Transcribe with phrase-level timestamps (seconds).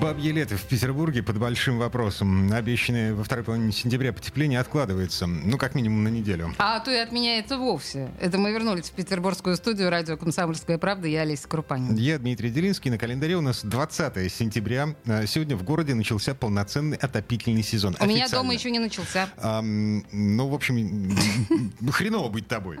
[0.00, 2.50] Бабье лето в Петербурге под большим вопросом.
[2.50, 5.26] Обещанное во второй половине сентября потепление откладывается.
[5.26, 6.54] Ну, как минимум на неделю.
[6.56, 8.10] А то и отменяется вовсе.
[8.18, 11.08] Это мы вернулись в петербургскую студию радио «Комсомольская правда».
[11.08, 11.94] Я Олеся Крупанин.
[11.94, 12.90] Я Дмитрий Делинский.
[12.90, 14.94] На календаре у нас 20 сентября.
[15.06, 17.96] А, Сегодня в городе начался полноценный отопительный сезон.
[18.00, 18.44] У меня Официально.
[18.44, 19.28] дома еще не начался.
[19.36, 21.14] Ам, ну, в общем,
[21.92, 22.78] хреново быть тобой.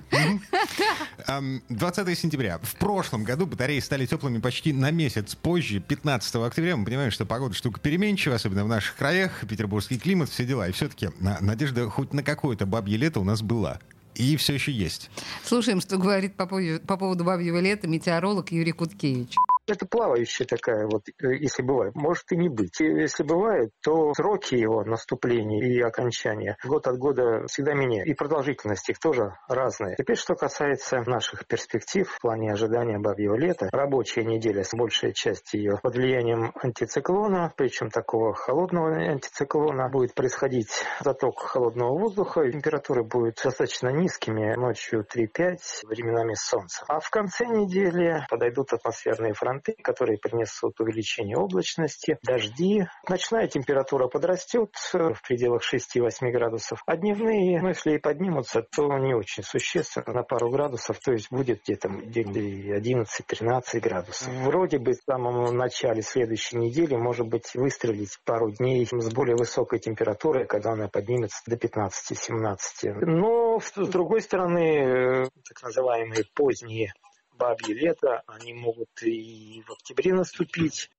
[1.26, 1.36] Мгм.
[1.36, 2.58] Ам, 20 сентября.
[2.62, 6.76] В прошлом году батареи стали теплыми почти на месяц позже, 15 октября.
[6.76, 10.68] Мы понимаем, что погода штука переменчивая, особенно в наших краях, петербургский климат, все дела.
[10.68, 13.80] И все-таки надежда хоть на какое-то бабье лето у нас была.
[14.14, 15.10] И все еще есть.
[15.44, 19.34] Слушаем, что говорит по поводу, по поводу бабьего лета метеоролог Юрий Куткевич.
[19.66, 21.94] Это плавающая такая вот, э, если бывает.
[21.94, 22.80] Может и не быть.
[22.80, 28.06] И Если бывает, то сроки его наступления и окончания год от года всегда меняют.
[28.06, 29.96] И продолжительность их тоже разная.
[29.96, 33.68] Теперь, что касается наших перспектив в плане ожидания бабьего лета.
[33.72, 40.70] Рабочая неделя, с большая часть ее под влиянием антициклона, причем такого холодного антициклона, будет происходить
[41.00, 42.50] заток холодного воздуха.
[42.50, 46.84] Температуры будут достаточно низкими, ночью 3-5, временами солнце.
[46.88, 52.86] А в конце недели подойдут атмосферные фронты, которые принесут увеличение облачности, дожди.
[53.08, 58.86] Ночная температура подрастет э, в пределах 6-8 градусов, а дневные, ну, если и поднимутся, то
[58.98, 64.28] не очень существенно, на пару градусов, то есть будет где-то день 11-13 градусов.
[64.44, 69.78] Вроде бы в самом начале следующей недели, может быть, выстрелить пару дней с более высокой
[69.78, 73.04] температурой, когда она поднимется до 15-17.
[73.04, 76.92] Но, с другой стороны, э, так называемые поздние
[77.38, 80.90] бабье лето, они могут и в октябре наступить.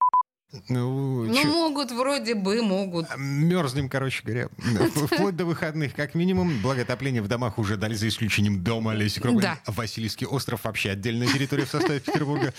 [0.69, 3.05] Ну, Ну, чё- могут, вроде бы, могут.
[3.17, 4.47] Мерзнем, короче говоря.
[5.11, 6.61] Вплоть до выходных, как минимум.
[6.61, 9.41] Благо, отопление в домах уже дали за исключением дома Олеси Круглой.
[9.43, 9.59] Да.
[9.67, 12.53] Васильевский остров вообще отдельная территория в составе Петербурга.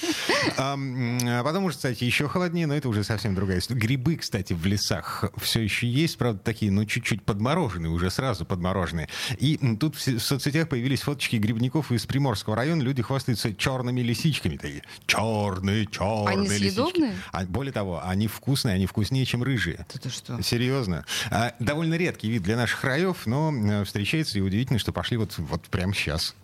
[0.58, 3.80] А, а потом уже, кстати, еще холоднее, но это уже совсем другая история.
[3.80, 9.08] Грибы, кстати, в лесах все еще есть, правда, такие, ну, чуть-чуть подмороженные, уже сразу подмороженные.
[9.38, 12.82] И тут в соцсетях появились фоточки грибников из Приморского района.
[12.82, 14.58] Люди хвастаются черными лисичками.
[14.58, 16.68] Такие, черные, черные Они лисички.
[16.68, 17.14] съедобные?
[17.32, 19.86] А более того, они вкусные, они вкуснее, чем рыжие.
[19.88, 20.42] Это что?
[20.42, 21.04] Серьезно.
[21.30, 25.38] А, довольно редкий вид для наших краев, но э, встречается и удивительно, что пошли вот,
[25.38, 26.34] вот прямо сейчас.